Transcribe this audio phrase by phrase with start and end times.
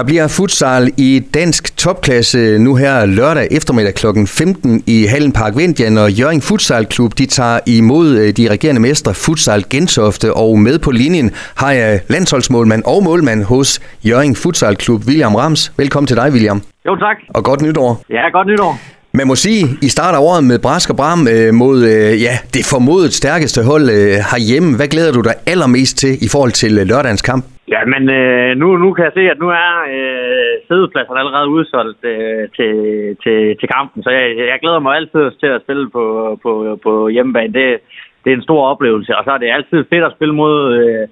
[0.00, 4.06] Der bliver futsal i dansk topklasse nu her lørdag eftermiddag kl.
[4.26, 8.80] 15 i Hallen Park Vindian, og Jørgen Futsal Klub de tager imod øh, de regerende
[8.80, 14.76] mestre Futsal Gentofte, og med på linjen har jeg landsholdsmålmand og målmand hos Jørgen Futsal
[14.76, 15.72] Klub, William Rams.
[15.76, 16.62] Velkommen til dig, William.
[16.86, 17.16] Jo, tak.
[17.28, 18.04] Og godt nytår.
[18.10, 18.78] Ja, godt nytår.
[19.12, 22.64] Man må sige, I starter året med brask og bram øh, mod øh, ja, det
[22.64, 24.76] formodet stærkeste hold øh, herhjemme.
[24.76, 27.44] Hvad glæder du dig allermest til i forhold til øh, lørdagens kamp?
[27.74, 32.04] Ja, men øh, nu, nu kan jeg se, at nu er øh, sædepladserne allerede udsolgt
[32.04, 32.74] øh, til,
[33.22, 36.04] til, til kampen, så jeg, jeg glæder mig altid til at spille på,
[36.42, 37.52] på, på hjemmebane.
[37.52, 37.78] Det,
[38.24, 41.08] det er en stor oplevelse, og så er det altid fedt at spille mod, øh,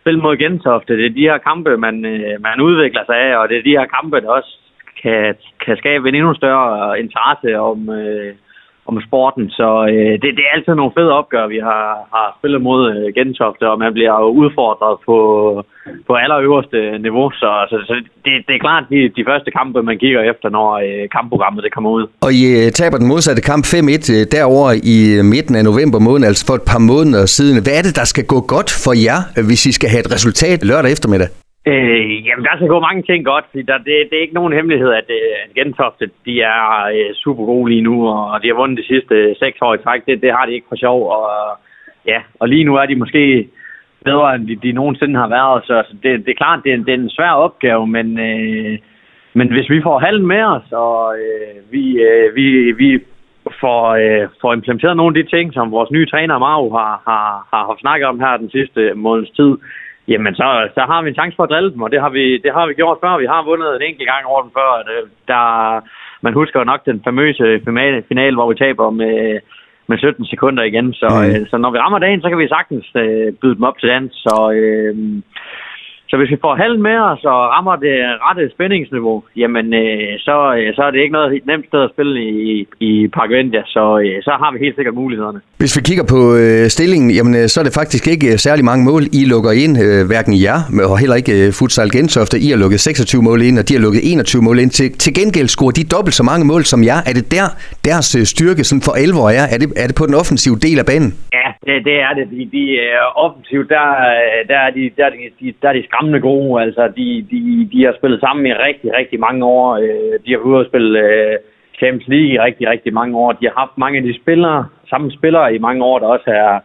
[0.00, 0.96] spille mod Gentofte.
[0.96, 3.78] Det er de her kampe, man, øh, man udvikler sig af, og det er de
[3.78, 4.52] her kampe, der også
[5.02, 5.34] kan,
[5.64, 8.34] kan skabe en endnu større interesse om, øh,
[8.92, 9.44] om sporten.
[9.58, 13.06] Så øh, det, det er altid nogle fede opgør, vi har, har spillet mod øh,
[13.16, 15.16] Gentofte, og man bliver jo udfordret på,
[16.08, 17.26] på allerøverste niveau.
[17.42, 20.68] Så, så, så det, det er klart de, de første kampe, man kigger efter, når
[20.86, 22.04] øh, kampprogrammet det kommer ud.
[22.26, 23.76] Og I øh, taber den modsatte kamp 5-1
[24.14, 27.56] øh, derover i øh, midten af november måned, altså for et par måneder siden.
[27.64, 29.18] Hvad er det, der skal gå godt for jer,
[29.48, 31.28] hvis I skal have et resultat lørdag eftermiddag?
[31.66, 33.44] Øh, jamen, der skal gå mange ting godt.
[33.54, 37.44] Der, det, det er ikke nogen hemmelighed, at, øh, at Gentofte de er øh, super
[37.44, 40.06] gode lige nu, og de har vundet de sidste seks år i træk.
[40.06, 41.10] Det, det har de ikke for sjov.
[41.10, 41.28] Og,
[42.06, 43.48] ja, og lige nu er de måske
[44.04, 45.64] bedre, end de, de nogensinde har været.
[45.64, 48.78] Så, så det, det er klart, det er, det er en svær opgave, men, øh,
[49.34, 53.00] men hvis vi får halven med os, og øh, vi, øh, vi, vi
[53.60, 57.46] får, øh, får implementeret nogle af de ting, som vores nye træner Maru har, har,
[57.50, 59.56] har, har snakket om her den sidste måneds tid,
[60.08, 62.38] Jamen, så, så har vi en chance for at drille dem, og det har vi,
[62.44, 63.18] det har vi gjort før.
[63.18, 64.70] Vi har vundet en enkelt gang over dem før.
[65.28, 65.44] Der,
[66.20, 69.40] man husker jo nok den famøse finale, finale hvor vi taber med,
[69.86, 70.92] med 17 sekunder igen.
[70.92, 71.24] Så, mm.
[71.26, 73.88] øh, så når vi rammer dagen, så kan vi sagtens øh, byde dem op til
[73.88, 74.12] dans.
[74.14, 74.94] Så, øh,
[76.12, 80.36] så hvis vi får halven med os og rammer det rette spændingsniveau, jamen øh, så,
[80.58, 83.84] øh, så er det ikke noget nemt sted at spille i, i Park Vendia, så,
[84.04, 85.40] øh, så har vi helt sikkert mulighederne.
[85.62, 88.64] Hvis vi kigger på øh, stillingen, jamen øh, så er det faktisk ikke øh, særlig
[88.70, 90.58] mange mål, I lukker ind, øh, hverken jer,
[90.90, 92.36] og heller ikke øh, Futsal Gentofte.
[92.46, 94.70] I har lukket 26 mål ind, og de har lukket 21 mål ind.
[94.70, 96.98] Til, til gengæld scorer de dobbelt så mange mål som jer.
[97.10, 97.46] Er det der,
[97.88, 99.44] deres styrke sådan for alvor er?
[99.54, 101.10] Er det, er det på den offensive del af banen?
[101.38, 102.26] Ja, det, det er det.
[102.28, 105.72] fordi de er øh, offensivt, der, øh, der, er de, der, er de, der er
[105.72, 106.62] de skræmmende gode.
[106.62, 109.76] Altså, de, de, de har spillet sammen i rigtig, rigtig mange år.
[109.76, 111.38] Øh, de har ude at spille øh,
[111.78, 113.32] Champions League i rigtig, rigtig mange år.
[113.32, 116.60] De har haft mange af de spillere, samme spillere i mange år, der også er,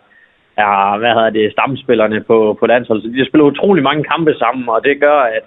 [0.58, 3.03] er hvad hedder det, stamspillerne på, på landsholdet.
[3.03, 5.46] Så de har spillet utrolig mange kampe sammen, og det gør, at,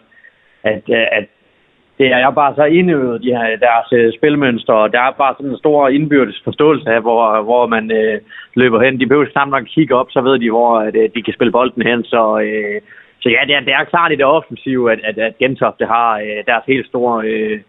[0.64, 0.82] at,
[1.18, 1.26] at
[2.00, 5.34] det er jeg bare så indøvet, de her, deres øh, spilmønster, og der er bare
[5.34, 8.20] sådan en stor indbyrdes forståelse af, hvor, hvor man øh,
[8.54, 9.00] løber hen.
[9.00, 11.52] De behøver sammen nok kigge op, så ved de, hvor at, øh, de kan spille
[11.52, 12.22] bolden hen, så...
[12.44, 12.80] Øh,
[13.22, 16.18] så ja, det er, det er klart i det offensive, at, at, at Gentofte har
[16.18, 17.60] øh, deres helt store, øh,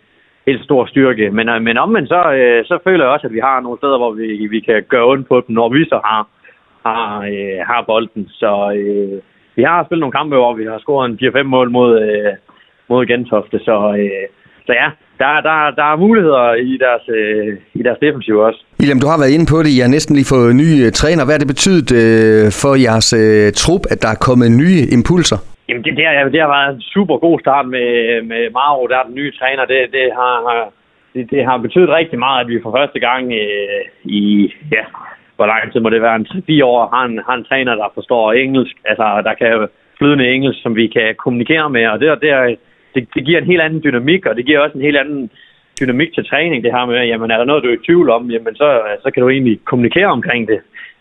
[0.46, 1.32] helt store styrke.
[1.32, 3.98] Men, øh, men omvendt så, øh, så føler jeg også, at vi har nogle steder,
[3.98, 6.28] hvor vi, vi kan gøre ondt på dem, når vi så har,
[6.86, 8.28] har, øh, har bolden.
[8.30, 9.22] Så øh,
[9.56, 12.34] vi har spillet nogle kampe, hvor vi har scoret en 4-5 mål mod, øh,
[12.94, 13.58] mod Gentofte.
[13.68, 14.26] Så, øh,
[14.68, 14.88] så ja,
[15.22, 17.48] der, der, der er muligheder i deres, øh,
[17.80, 18.60] i deres defensiv også.
[18.80, 19.72] William, du har været inde på det.
[19.78, 21.24] I har næsten lige fået nye øh, træner.
[21.24, 25.40] Hvad har det betydet øh, for jeres øh, trup, at der er kommet nye impulser?
[25.68, 27.90] Jamen, det, det, har, det har været en super god start med,
[28.32, 29.64] med Maro, der er den nye træner.
[29.74, 30.36] Det, det, har,
[31.14, 33.82] det, det har betydet rigtig meget, at vi for første gang øh,
[34.20, 34.24] i,
[34.76, 34.84] ja,
[35.36, 36.28] hvor lang tid må det være, en
[36.62, 40.60] 3-4 år, har en, har en træner, der forstår engelsk, altså der kan flydende engelsk,
[40.62, 42.32] som vi kan kommunikere med, og det, det
[42.96, 45.32] det, det giver en helt anden dynamik, og det giver også en helt anden
[45.80, 48.32] dynamik til træning, det her med, jamen er der noget, du er i tvivl om,
[48.32, 50.60] jamen så, så kan du egentlig kommunikere omkring det.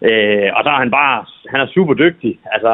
[0.08, 2.38] Øh, og så er han bare, han er super dygtig.
[2.52, 2.72] Altså,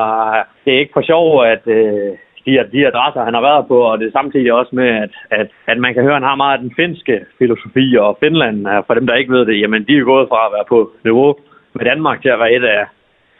[0.65, 2.13] det er ikke for sjov, at øh,
[2.47, 5.49] de, de adresser, han har været på, og det er samtidig også med, at, at,
[5.67, 8.83] at man kan høre, at han har meget af den finske filosofi, og Finland, øh,
[8.87, 11.37] for dem, der ikke ved det, jamen de er gået fra at være på niveau
[11.75, 12.85] med Danmark til at være et af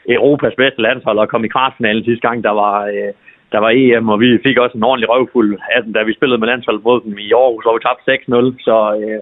[0.09, 3.13] Europas bedste landshold og komme i kvartfinalen sidste gang, der var, øh,
[3.57, 6.41] der var EM, og vi fik også en ordentlig røvfuld af den, da vi spillede
[6.41, 8.65] med landsholdet mod dem i Aarhus, hvor vi tabte 6-0.
[8.67, 9.21] Så, øh,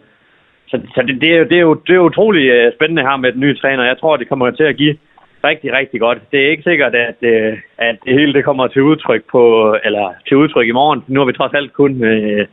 [0.70, 3.32] så, så det, det, er, det, er jo, det er utrolig øh, spændende her med
[3.32, 3.84] den nye træner.
[3.84, 4.96] Jeg tror, det kommer til at give
[5.44, 6.18] rigtig, rigtig godt.
[6.30, 9.42] Det er ikke sikkert, at, øh, at det hele det kommer til udtryk på,
[9.84, 11.04] eller til udtryk i morgen.
[11.08, 12.46] Nu har vi trods alt kun, øh,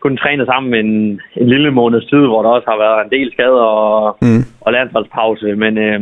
[0.00, 3.32] kun trænet sammen en, en lille måneds tid, hvor der også har været en del
[3.32, 4.42] skader og, mm.
[4.60, 5.56] og landsholdspause.
[5.56, 6.00] Men, øh,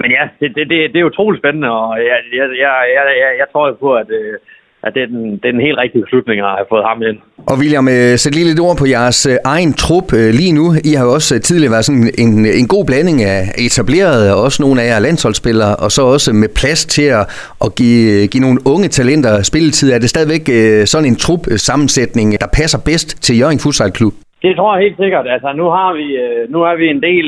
[0.00, 3.30] men ja, det, det, det, det er utroligt spændende, og jeg, jeg, jeg, jeg, jeg,
[3.40, 4.34] jeg tror på, at, øh,
[4.82, 7.18] at det, er den, det er den helt rigtige beslutning at have fået ham ind.
[7.50, 10.66] Og William, øh, sæt lige lidt ord på jeres øh, egen trup lige nu.
[10.84, 14.62] I har jo også tidligere været sådan en, en god blanding af etablerede, og også
[14.62, 17.24] nogle af jer landsholdsspillere, og så også med plads til at,
[17.64, 19.92] at give, give nogle unge talenter spilletid.
[19.92, 20.44] Er det stadigvæk
[20.86, 24.14] sådan en trup sammensætning, der passer bedst til Jørgen Futsal Klub?
[24.42, 25.26] Det tror jeg helt sikkert.
[25.28, 26.06] Altså, nu har vi,
[26.48, 27.26] nu er vi en del,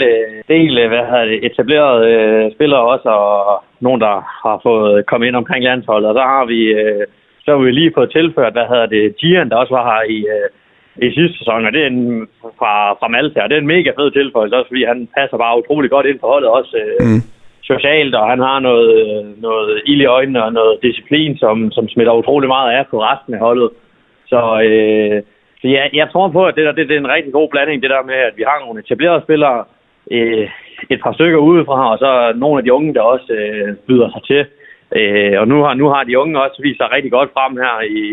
[0.48, 4.14] del hvad hedder det, etablerede spillere også, og nogen, der
[4.44, 6.08] har fået kommet ind omkring landsholdet.
[6.08, 6.60] Og så har vi
[7.44, 10.18] så har vi lige fået tilført, hvad hedder det, Gian, der også var her i,
[10.36, 10.48] øh,
[11.06, 12.28] i sidste sæson, og det er en,
[12.58, 15.58] fra, fra Malta, og det er en mega fed tilføjelse, også fordi han passer bare
[15.58, 17.22] utrolig godt ind på holdet, også øh, mm.
[17.62, 18.92] socialt, og han har noget,
[19.38, 23.34] noget ild i øjnene og noget disciplin, som, som smitter utrolig meget af på resten
[23.34, 23.70] af holdet.
[24.26, 25.22] Så, øh,
[25.60, 27.82] så ja, jeg tror på, at det, der, det, det er en rigtig god blanding,
[27.82, 29.64] det der med, at vi har nogle etablerede spillere,
[30.10, 30.48] øh,
[30.90, 34.22] et par stykker udefra, og så nogle af de unge, der også øh, byder sig
[34.26, 34.46] til.
[34.96, 37.80] Øh, og nu har, nu har de unge også vist sig rigtig godt frem her
[37.80, 38.04] i,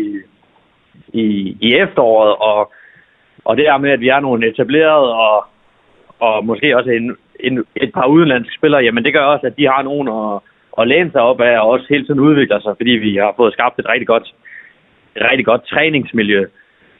[1.12, 2.72] i, i efteråret, og,
[3.44, 5.46] og det er med, at vi er nogle etablerede og,
[6.20, 9.66] og måske også en, en, et par udenlandske spillere, jamen det gør også, at de
[9.66, 10.40] har nogen at,
[10.80, 13.52] at læne sig op af, og også hele tiden udvikler sig, fordi vi har fået
[13.52, 14.34] skabt et rigtig godt,
[15.16, 16.44] et rigtig godt træningsmiljø.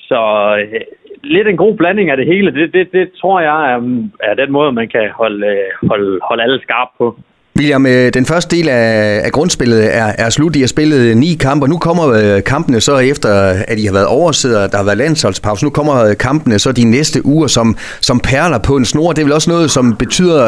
[0.09, 0.19] Så
[0.57, 0.81] øh,
[1.25, 4.53] lidt en god blanding af det hele, det, det, det tror jeg er, er den
[4.53, 7.19] måde, man kan holde, øh, holde, holde alle skarpe på.
[7.59, 8.87] William, øh, den første del af,
[9.27, 10.57] af grundspillet er, er slut.
[10.57, 13.31] I har spillet ni kampe, og nu kommer øh, kampene så efter,
[13.73, 15.65] at I har været oversidder, der har været landsholdspause.
[15.67, 17.67] Nu kommer øh, kampene så de næste uger som,
[18.09, 19.09] som perler på en snor.
[19.13, 20.41] Det er vel også noget, som betyder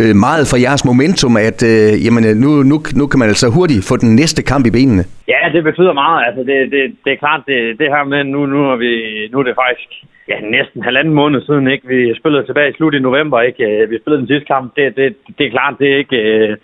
[0.00, 3.82] øh, meget for jeres momentum, at øh, jamen, nu, nu, nu kan man altså hurtigt
[3.90, 5.04] få den næste kamp i benene.
[5.34, 6.18] Ja, det betyder meget.
[6.26, 8.92] Altså, det, det, det er klart, det, det her med, nu, nu, er vi,
[9.32, 9.90] nu er det faktisk
[10.30, 11.88] ja, næsten halvanden måned siden, ikke?
[11.88, 13.86] Vi spillede tilbage i slut i november, ikke?
[13.90, 14.76] Vi spillede den sidste kamp.
[14.76, 16.56] Det, det, det er klart, det er ikke, øh,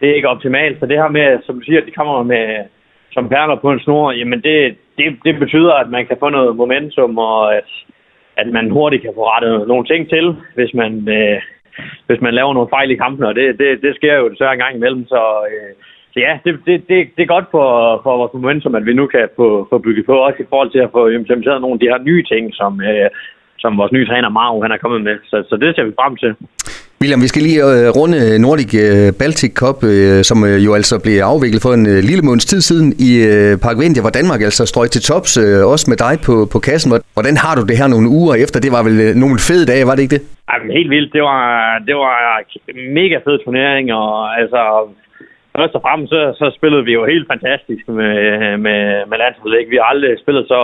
[0.00, 0.80] det er ikke optimalt.
[0.80, 2.64] Så det her med, som du siger, at de kommer med
[3.12, 6.56] som perler på en snor, jamen det, det, det betyder, at man kan få noget
[6.56, 7.70] momentum, og at,
[8.36, 11.40] at man hurtigt kan få rettet nogle ting til, hvis man, øh,
[12.06, 14.64] hvis man laver nogle fejl i kampen, og det, det, det sker jo desværre en
[14.64, 15.22] gang imellem, så...
[15.50, 15.74] Øh,
[16.14, 19.06] så ja, det, det, det, det er godt for, for vores momentum, at vi nu
[19.06, 21.90] kan få, få bygget på, også i forhold til at få implementeret nogle af de
[21.92, 23.10] her nye ting, som, øh,
[23.58, 25.16] som vores nye træner Maro han er kommet med.
[25.30, 26.32] Så, så det ser vi frem til.
[27.00, 30.94] William, vi skal lige øh, runde Nordic øh, Baltic Cup, øh, som øh, jo altså
[31.04, 34.40] blev afviklet for en øh, lille måneds tid siden i øh, Park Vindia, hvor Danmark
[34.48, 36.90] altså strøg til tops, øh, også med dig på, på kassen.
[37.16, 38.58] Hvordan har du det her nogle uger efter?
[38.64, 40.22] Det var vel øh, nogle fede dage, var det ikke det?
[40.50, 41.10] Jamen, helt vildt.
[41.16, 41.42] Det var,
[41.88, 42.12] det var
[43.00, 44.10] mega fed turnering, og
[44.40, 44.60] altså
[45.56, 48.14] først og fremmest så, så spillede vi jo helt fantastisk med,
[48.66, 48.80] med,
[49.10, 49.72] med landsholdet.
[49.72, 50.60] Vi har aldrig spillet så,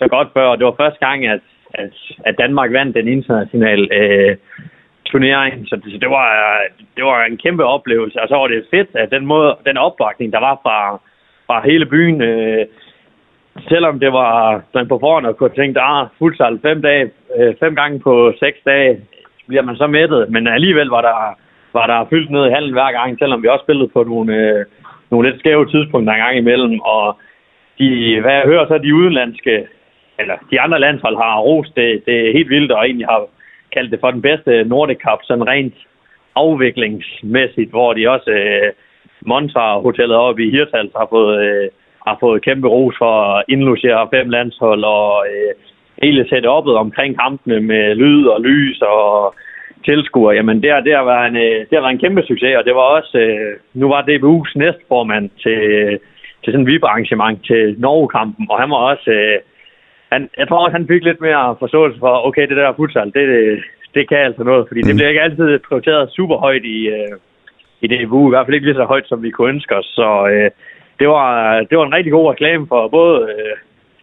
[0.00, 1.44] så godt før, og det var første gang, at,
[1.78, 1.94] at,
[2.24, 4.36] at Danmark vandt den internationale øh,
[5.10, 5.68] turnering.
[5.68, 6.28] Så, så det, var,
[6.96, 10.32] det var en kæmpe oplevelse, og så var det fedt, at den, måde, den opbakning,
[10.32, 11.00] der var fra,
[11.46, 12.66] fra hele byen, øh,
[13.68, 17.74] selvom det var man på forhånd og kunne tænke, ah, futsal fem, dage, øh, fem
[17.74, 19.00] gange på seks dage,
[19.48, 21.36] bliver man så mættet, men alligevel var der
[21.78, 24.64] var der fyldt ned i halen hver gang, selvom vi også spillede på nogle, øh,
[25.10, 26.80] nogle lidt skæve tidspunkter en gang imellem.
[26.80, 27.04] Og
[27.78, 27.88] de,
[28.20, 29.54] hvad jeg hører, så er de udenlandske,
[30.18, 33.26] eller de andre landshold har rost det, det er helt vildt, og egentlig har
[33.72, 35.74] kaldt det for den bedste Nordic Cup, sådan rent
[36.34, 38.72] afviklingsmæssigt, hvor de også øh,
[39.20, 41.68] Montar hotellet oppe i Hirtals har fået, øh,
[42.06, 45.52] har fået kæmpe ros for at indlogere fem landshold og øh,
[46.02, 49.34] hele setup'et omkring kampene med lyd og lys og
[49.84, 52.64] tilskuer, jamen det, det, har været en, øh, det har været en kæmpe succes, og
[52.64, 55.98] det var også, øh, nu var DBU's næstformand til, øh,
[56.42, 59.38] til sådan en VIP-arrangement til Norge-kampen, og han var også, øh,
[60.12, 63.24] han, jeg tror også, han fik lidt mere forståelse for, okay, det der futsal, det,
[63.94, 64.86] det, kan altså noget, fordi mm.
[64.86, 66.78] det bliver ikke altid prioriteret super højt i,
[67.80, 70.28] i DBU, i hvert fald ikke lige så højt, som vi kunne ønske os, så
[70.32, 70.50] øh,
[71.00, 73.56] det, var, det var en rigtig god reklame for både øh,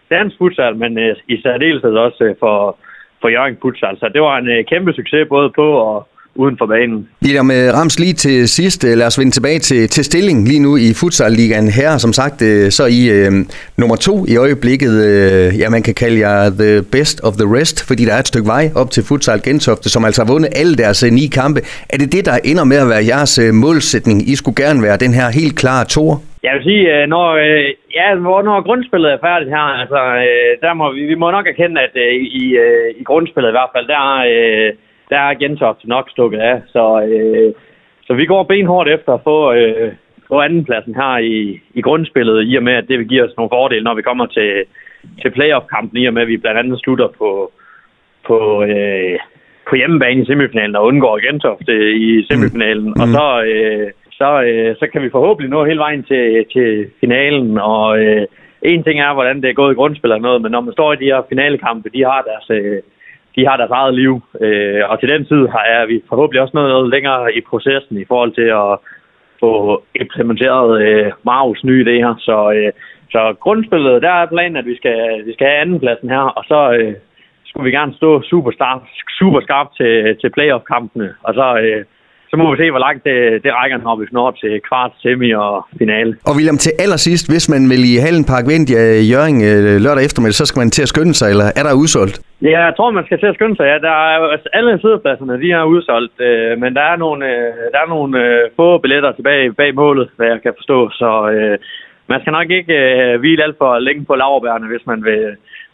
[0.10, 2.78] dansk futsal, men øh, i særdeleshed også for,
[3.22, 3.98] for Jørgen Futsal.
[3.98, 7.08] Så det var en øh, kæmpe succes både på og uden for banen.
[7.24, 10.78] William Rams lige til sidst, øh, lad os vende tilbage til, til stilling lige nu
[10.78, 11.98] i Futsal-ligaen her.
[11.98, 13.32] Som sagt, øh, så I øh,
[13.78, 14.94] nummer to i øjeblikket.
[15.10, 18.28] Øh, ja, man kan kalde jer the best of the rest, fordi der er et
[18.28, 21.60] stykke vej op til Futsal Gentofte, som altså har vundet alle deres øh, ni kampe.
[21.94, 24.18] Er det det, der ender med at være jeres øh, målsætning?
[24.32, 26.12] I skulle gerne være den her helt klare tor?
[26.48, 27.68] Jeg vil sige, øh, når, øh,
[28.00, 28.08] ja,
[28.48, 31.96] når grundspillet er færdigt her, altså, øh, der må, vi, vi må nok erkende, at
[32.42, 32.44] i,
[33.00, 34.04] i grundspillet i hvert fald, der,
[35.14, 36.58] der er Gentofte nok stukket af.
[36.74, 36.84] Så,
[38.06, 39.38] så vi går benhårdt efter at få,
[40.28, 43.54] få andenpladsen her i, i grundspillet, i og med, at det vil give os nogle
[43.54, 44.52] fordele, når vi kommer til,
[45.22, 47.52] til playoff-kampen, i og med, at vi blandt andet slutter på,
[48.28, 49.20] på, øh,
[49.70, 51.76] på hjemmebane i semifinalen og undgår Gentofte
[52.08, 52.86] i semifinalen.
[52.86, 53.02] Mm.
[53.02, 53.44] Og så...
[53.44, 57.58] Øh, så, øh, så kan vi forhåbentlig nå hele vejen til, til finalen.
[57.58, 58.26] Og øh,
[58.62, 60.94] en ting er, hvordan det er gået i grundspil eller noget, men når man står
[60.94, 62.82] i de her finalekampe, de har deres, øh,
[63.36, 64.22] de har deres eget liv.
[64.42, 68.06] Øh, og til den tid har, er vi forhåbentlig også noget længere i processen i
[68.06, 68.74] forhold til at
[69.40, 72.14] få implementeret øh, Marus nye idéer.
[72.20, 72.72] Så, øh,
[73.12, 76.60] så grundspillet, der er planen, at vi skal, vi skal have andenpladsen her, og så
[76.78, 76.94] øh,
[77.46, 78.88] skulle vi gerne stå super, star,
[79.20, 81.10] super skarpt til, til playoff-kampene.
[81.24, 81.86] Og så, øh,
[82.34, 84.92] så må vi se, hvor langt det, det rækker, når vi når op til kvart,
[85.04, 86.12] semi og finale.
[86.30, 90.38] Og William, til allersidst, hvis man vil i Hallen Park Vindia Jørgen øh, lørdag eftermiddag,
[90.42, 92.16] så skal man til at skynde sig, eller er der udsolgt?
[92.52, 93.66] Ja, jeg tror, man skal til at skynde sig.
[93.72, 97.52] Ja, der er altså, alle sidepladserne, de er udsolgt, øh, men der er nogle, øh,
[97.74, 100.78] der er nogle øh, få billetter tilbage bag målet, hvad jeg kan forstå.
[101.02, 101.58] Så øh,
[102.12, 105.24] man skal nok ikke øh, hvile alt for længe på laverbærene, hvis man vil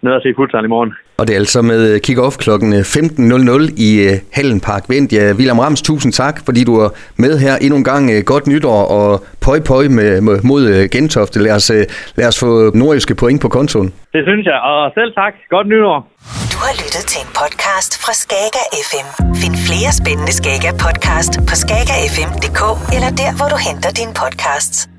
[0.02, 0.94] ned og se futsal i morgen.
[1.20, 2.50] Og det er altså med kick-off kl.
[2.50, 5.14] 15.00 i øh, Hallen Park Vind.
[5.14, 8.12] Ja, William Rams, tusind tak, fordi du er med her endnu en gang.
[8.12, 11.40] Øh, godt nytår og pøj pøj med, mod øh, Gentofte.
[11.40, 11.72] Lad os,
[12.16, 13.94] lad os få nordjyske point på kontoen.
[14.14, 15.34] Det synes jeg, og selv tak.
[15.50, 15.98] Godt nytår.
[16.54, 19.08] Du har lyttet til en podcast fra Skager FM.
[19.42, 22.62] Find flere spændende Skager podcast på skagerfm.dk
[22.96, 24.99] eller der, hvor du henter dine podcasts.